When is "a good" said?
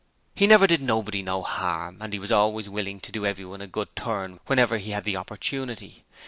3.61-3.95